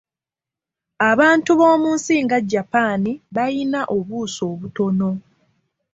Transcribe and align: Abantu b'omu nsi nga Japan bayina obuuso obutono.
Abantu 1.11 1.51
b'omu 1.59 1.89
nsi 1.95 2.15
nga 2.25 2.37
Japan 2.51 3.03
bayina 3.35 3.79
obuuso 3.95 4.41
obutono. 4.53 5.09